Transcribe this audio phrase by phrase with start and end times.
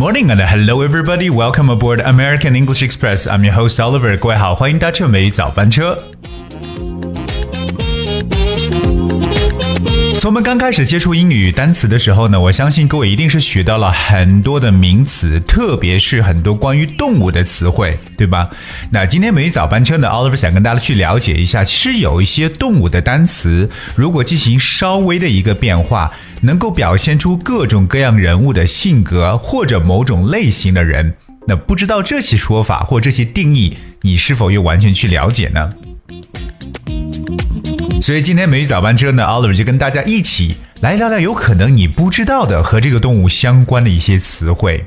[0.00, 1.28] morning and hello everybody.
[1.28, 3.26] Welcome aboard American English Express.
[3.26, 4.18] I'm your host Oliver.
[4.18, 5.94] 各位好，欢迎搭乘美语早班车。
[10.18, 18.48] 从我们刚开始接触英语单词的时候呢，我相信各位一定是学到了很多的名词，特别是很多关于动物的词汇，对吧？
[18.90, 31.14] 那今天美语早班车呢，Oliver 想跟大家去了解一下，其实有一些动物的单词，如果进行稍微的一个变化，能够表现出各种各样人物的性格或者某种类型的人。
[31.46, 35.70] 那不知道这些说法或这些定义，你是否又完全去了解呢？
[38.02, 44.84] 所以今天美语早班车呢，Oliver 就跟大家一起来聊聊有可能你不知道的和这个动物相关的一些词汇。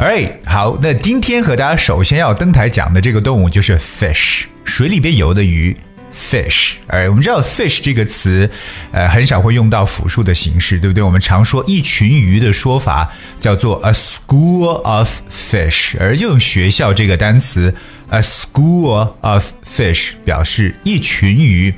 [0.00, 5.76] Alright，好，那今天和大家首先要登台讲的这个动物就是 fish，水里边游的鱼。
[6.18, 8.50] fish，哎，我们知道 fish 这个词，
[8.90, 11.02] 呃，很少会用到复数的形式，对不对？
[11.02, 17.72] 我们常说一群鱼的说法叫做 a school of fish，而用学校这个单词
[18.08, 21.72] a school of fish 表示一群鱼。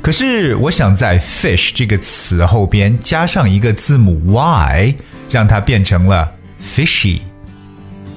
[0.00, 4.94] 可是我想在 fish 这个词后边加上一个字母 y，
[5.30, 7.20] 让它变成了 fishy。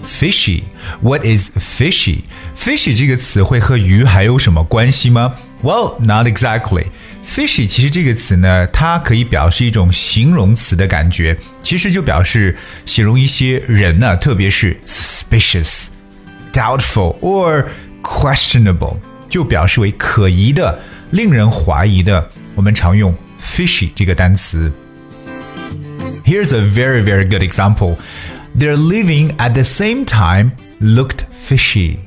[0.04, 2.20] fishy。What is fishy?
[2.56, 5.34] Fishy 这个词汇和鱼还有什么关系吗？
[5.62, 6.86] Well, not exactly.
[7.24, 17.66] Fishy 其实这个词呢，它可以表示一种形容词的感觉，其实就表示形容一些人呢，特别是 suspicious、doubtful or
[18.02, 18.96] questionable，
[19.28, 22.30] 就表示为可疑的、令人怀疑的。
[22.54, 24.72] 我们常用 fishy 这个单词。
[26.24, 27.96] Here's a very, very good example.
[28.58, 31.98] Their living at the same time looked fishy.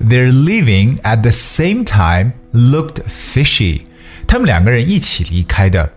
[0.00, 3.82] Their living at the same time looked fishy.
[4.26, 5.92] 他们两个人一起离开的，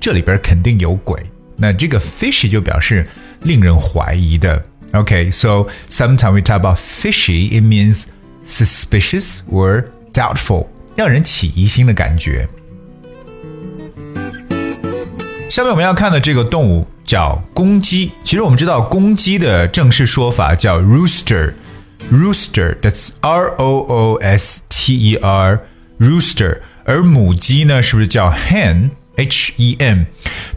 [0.00, 1.20] 这里边肯定有鬼。
[1.56, 3.06] 那这个 fishy 就表示
[3.42, 4.64] 令人怀疑的。
[4.92, 8.04] Okay, so sometimes we talk about fishy, it means
[8.44, 12.48] suspicious or doubtful，让人起疑心的感觉。
[15.48, 18.11] 下面我们要看的这个动物 叫公鸡。
[18.23, 26.59] 其实我们知道公鸡的正式说法叫 rooster，rooster，that's R O O S T E R，rooster。
[26.85, 30.05] 而母鸡呢，是不是叫 hen？H E N，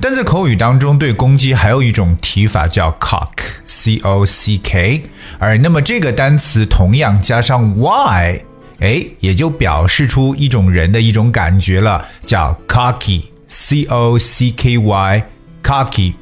[0.00, 5.04] 但在口语当中，对公鸡还有一种提法叫 cock，C O C K。
[5.38, 8.42] 而那么这个单词同样加上 y，
[8.80, 13.22] 哎，也就表示出一种人的一种感觉了，叫 cocky。
[13.48, 15.24] C O C K Y,
[15.62, 16.12] cocky.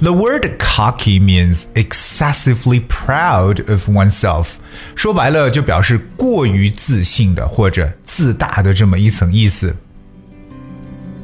[0.00, 4.56] The word cocky means excessively proud of oneself。
[4.94, 9.74] 说白了，就表示过于自信的或者自大的这么一层意思。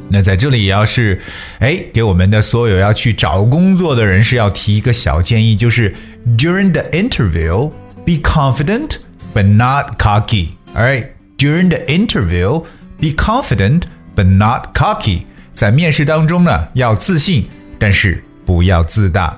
[0.08, 1.20] 那在这里也要是，
[1.58, 5.94] 哎，给我们的所有要去找工作的人是要提一个小建议，就是
[6.38, 7.70] during the interview,
[8.04, 8.96] be confident
[9.34, 10.50] but not cocky.
[10.74, 11.08] Alright,
[11.38, 12.64] during the interview,
[12.98, 13.82] be confident
[14.14, 15.24] but not cocky.
[15.54, 17.46] 在面试当中呢，要自信，
[17.78, 19.36] 但是 不要自大。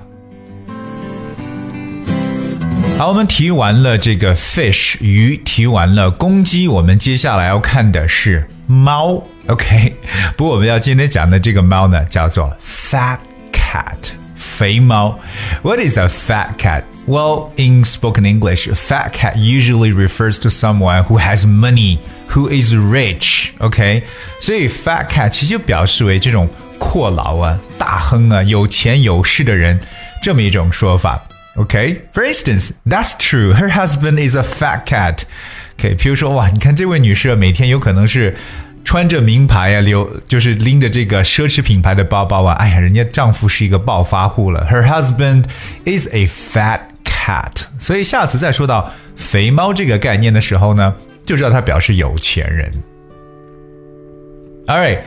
[2.97, 9.21] 好，我们提完了这个 fish 鱼，提完了公鸡，我们接下来要看的是猫。
[9.47, 9.93] OK，
[10.37, 13.17] 不过我们要今天讲的这个猫呢，叫做 fat
[13.51, 13.97] cat，
[14.35, 15.19] 肥猫。
[15.61, 16.83] What is a fat cat?
[17.05, 21.99] Well, in spoken English, a fat cat usually refers to someone who has money,
[22.29, 23.49] who is rich.
[23.59, 24.03] OK，
[24.39, 26.47] 所以 fat cat 其实就表示为这种
[26.79, 27.59] 阔佬啊、
[27.90, 29.80] 大亨啊、有钱有势的人
[30.22, 31.20] 这么一种说法。
[31.56, 33.52] OK, for instance, that's true.
[33.52, 35.22] Her husband is a fat cat.
[35.76, 38.36] OK，比如说哇，你看这位女士每天有可能是。
[38.82, 44.66] 穿着名牌啊，留就是拎着这个奢侈品牌的包包啊，哎呀，人家丈夫是一个暴发户了。
[44.70, 45.44] Her husband
[45.84, 47.66] is a fat cat。
[47.78, 50.94] 所以下次再说到肥猫这个概念的时候呢，
[51.26, 52.72] 就知道它表示有钱人。
[54.66, 55.00] All right.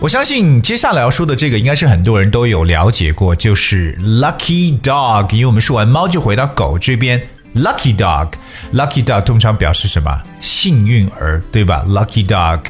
[0.00, 5.34] 我相信接下来要说的这个应该是很多人都有了解过，就是 lucky dog。
[5.34, 7.20] 因为我们说完猫就回到狗这边。
[7.56, 8.34] Lucky dog,
[8.74, 10.22] lucky dog 通常表示什么？
[10.40, 12.60] 幸运儿，对吧？Lucky dog.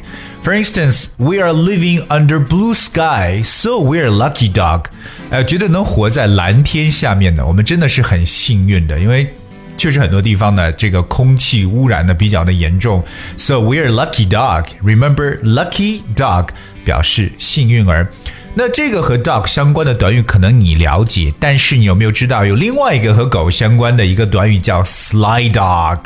[0.41, 4.85] For instance, we are living under blue sky, so we are lucky dog.
[5.29, 9.31] 呃，觉得能活在蓝天下面的，我们真的是很幸运的，因为
[9.79, 13.03] 确实很多地方呢，这个空气污染的比较的严重。
[13.37, 14.65] So we're lucky dog.
[14.83, 16.49] Remember, lucky dog
[16.83, 18.11] 表示幸运儿。
[18.55, 25.99] 那这个和 dog 相关的短语可能你了解，但是你有没有知道有另外一个和狗相关的一个短语叫 sly dog。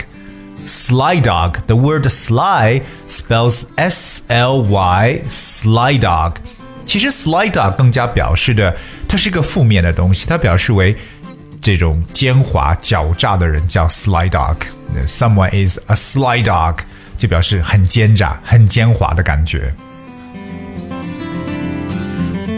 [0.66, 1.56] Sly dog.
[1.66, 5.22] The word sly spells S L Y.
[5.30, 6.36] Sly dog.
[6.86, 8.76] 其实 sly dog 更加表示的，
[9.08, 10.96] 它是个负面的东西，它表示为
[11.64, 14.58] 这种奸猾狡诈的人叫 sly dog。
[15.08, 16.80] Someone is a sly dog，
[17.18, 19.74] 就表示很奸诈、很奸猾的感觉。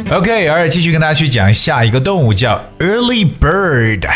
[0.10, 4.10] OK，而继续跟大家去讲下一个动物叫 early bird，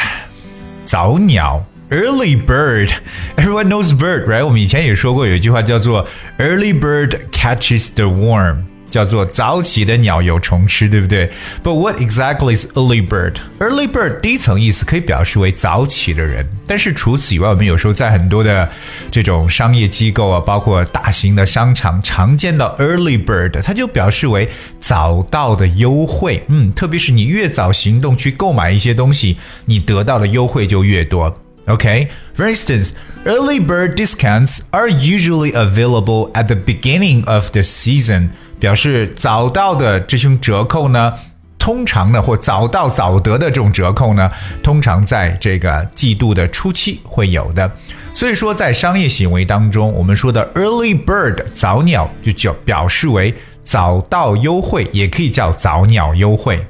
[0.86, 1.64] 早鸟。
[1.92, 2.92] Early bird,
[3.36, 4.46] everyone knows bird, right?
[4.46, 6.08] 我们以前也说过有一句话叫做
[6.38, 8.58] "Early bird catches the worm"，
[8.90, 11.30] 叫做早起的鸟有虫吃，对不对
[11.64, 13.36] ？But what exactly is early bird?
[13.60, 18.70] Early bird 第一层意思可以表示为早起的人，但是除此以外，我们有时候在很多的
[19.12, 24.50] 这种商业机构啊，包括大型的商场，常见到 early bird，它就表示为
[24.80, 26.44] 早到的优惠。
[26.48, 31.40] 嗯，特别是你越早行动去购买一些东西，你得到的优惠就越多。
[31.68, 32.08] Okay?
[32.36, 32.94] For instance,
[33.26, 38.30] early bird discounts are usually available at the beginning of the season.
[38.60, 41.14] 表示早到的这种折扣呢，
[41.58, 44.30] 通常呢或早到早得的这种折扣呢，
[44.62, 47.72] 通常在这个季度的初期会有的。
[48.14, 53.34] 所以说，在商业行为当中，我们说的 early bird 早鸟就叫表示为
[53.64, 56.66] 早到优惠，也可以叫早鸟优惠。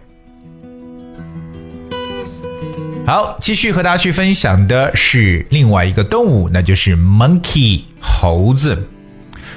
[3.07, 8.87] 好，继续和大家去分享的是另外一个动物，那就是 monkey 猴子。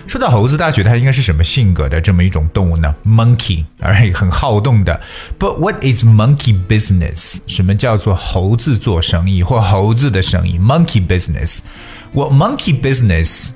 [0.07, 5.01] 说到猴子，大家觉得它应该是什么性格的这么一种动物呢？Monkey，而很好动的。
[5.39, 7.39] But what is monkey business？
[7.47, 11.61] 什么叫做猴子做生意或猴子的生意？Monkey business。
[12.13, 13.53] 我 monkey business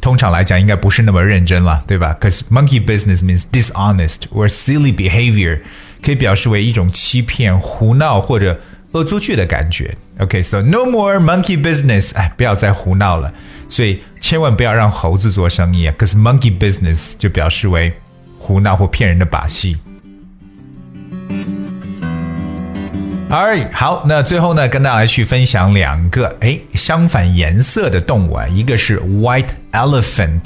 [0.00, 5.60] 通常来讲应该不是那么认真了，对吧？Cause monkey business means dishonest or silly behavior，
[6.02, 8.58] 可以表示为一种欺骗、胡闹或者。
[8.92, 9.96] 恶作剧的感觉。
[10.18, 13.32] OK，so、no more monkey business，哎，不要再胡闹了。
[13.68, 17.92] 所以千万不要让猴子做生意啊，cause monkey business 就表示为
[18.38, 19.76] 胡闹或骗人的把戏。
[23.30, 30.40] Alright，好，那最后呢，跟大家去分享两个哎相反颜色的动物啊，一个是 white elephant。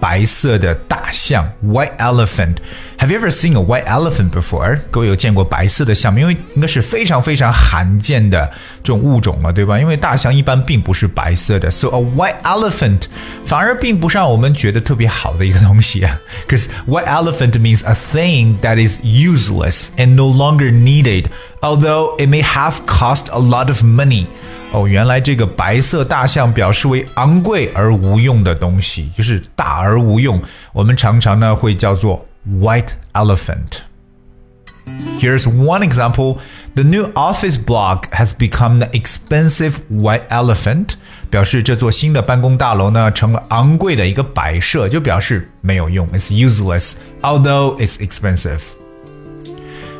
[0.00, 4.80] 白色的大象，white elephant。Have you ever seen a white elephant before？
[4.90, 6.20] 各位有见过白色的象吗？
[6.20, 8.50] 因为应该是非常非常罕见的
[8.82, 9.78] 这种物种了，对吧？
[9.78, 13.02] 因为大象一般并不是白色的，so a white elephant
[13.44, 16.18] 反而并不是让我们觉得特别好的一个东西啊。
[16.48, 21.26] Because white elephant means a thing that is useless and no longer needed,
[21.60, 24.24] although it may have cost a lot of money.
[24.72, 30.40] 哦，原来这个白色大象表示为昂贵而无用的东西，就是大而 无用。
[30.72, 36.38] 我们常常呢会叫做 white elephant。Here's one example.
[36.74, 40.94] The new office block has become the expensive white elephant.
[41.30, 48.60] 表示这座新的办公大楼呢成了昂贵的一个摆设，就表示没有用，it's useless, although it's expensive.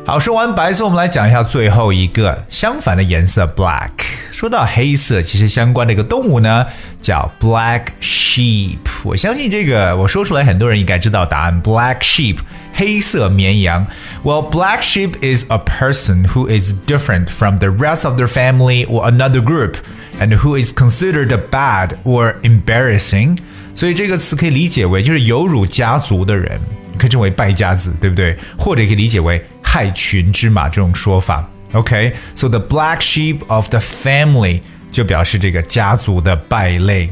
[0.06, 3.90] 好，说完白色，我们来讲一下最后一个相反的颜色 black。
[4.30, 6.64] 说到黑色，其实相关的一个动物呢
[7.02, 8.78] 叫 black sheep。
[9.02, 11.60] 我相信这个我说出来，很多人应该知道答案。
[11.60, 12.36] black sheep，
[12.72, 13.84] 黑色绵羊。
[14.22, 19.10] Well, black sheep is a person who is different from the rest of their family or
[19.10, 19.74] another group,
[20.20, 23.38] and who is considered bad or embarrassing。
[23.74, 26.60] 所以这个词可以理解为就是有辱家族的人，
[26.96, 28.38] 可以称为败家子，对不对？
[28.56, 29.44] 或者可以理解为
[29.76, 31.46] 害群之马这种说法。
[31.72, 37.10] OK，so、the black sheep of the family 就表示这个家族的败类。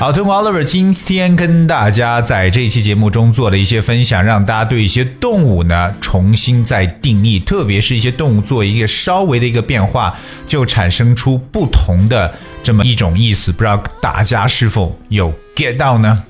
[0.00, 10.12] 好，通过 Oliver 今天跟大家在这一期节目中做的一些分享，让大家对一些动物呢重新再定义，特别是一些动物做一个稍微的一个变化，
[10.48, 12.34] 就产生出不同的
[12.64, 13.52] 这么一种意思。
[13.52, 16.24] 不知道大家是否有 get 到呢？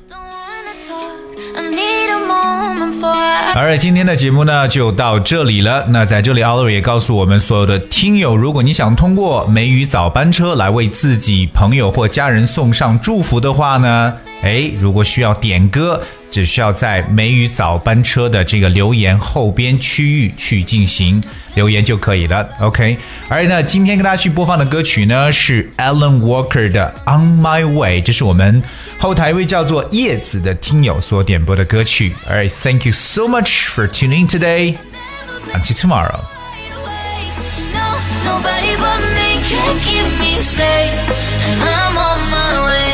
[3.55, 5.85] 而今天的节目呢就到这里了。
[5.89, 16.01] 那在这里奥瑞也告诉我们所有的听友，如果你想通过梅雨早班车来为自己朋友或家人送上祝福的话呢，哎，如果需要点歌。
[16.35, 21.23] 只需要在梅雨早班车的这个留言后边区域去进行
[21.55, 22.49] 留言就可以了。
[22.59, 22.99] OK，
[23.29, 28.61] 而呢，今天跟大家去播放的歌曲呢是 Alan Walker 的《On My Way》，这是我们
[28.99, 32.13] 后台一位叫做叶子的听友所点播的歌曲。
[32.29, 34.75] Alright, thank you so much for tuning today.
[35.53, 36.19] Until tomorrow.
[38.25, 40.91] Nobody but me can keep me safe,
[41.47, 42.94] and I'm on my way.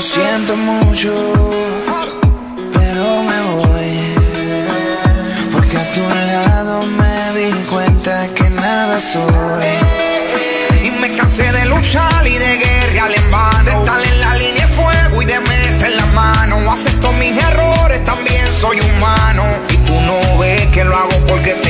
[0.00, 1.12] Siento mucho,
[2.72, 4.14] pero me voy.
[5.52, 9.22] Porque a tu lado me di cuenta que nada soy.
[10.82, 13.64] Y me cansé de luchar y de guerrear en vano.
[13.64, 16.72] De estar en la línea de fuego y de meter la mano.
[16.72, 19.44] Acepto mis errores, también soy humano.
[19.68, 21.69] Y tú no ves que lo hago porque te